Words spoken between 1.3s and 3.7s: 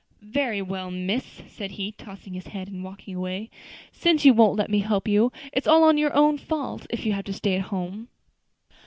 said he, tossing his head, and walking away,